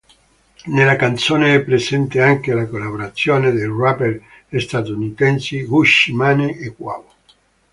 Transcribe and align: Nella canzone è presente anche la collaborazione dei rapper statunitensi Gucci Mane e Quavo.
Nella 0.73 0.95
canzone 0.95 1.53
è 1.53 1.63
presente 1.63 2.23
anche 2.23 2.53
la 2.55 2.65
collaborazione 2.65 3.51
dei 3.51 3.67
rapper 3.67 4.19
statunitensi 4.57 5.61
Gucci 5.63 6.11
Mane 6.11 6.57
e 6.57 6.73
Quavo. 6.75 7.13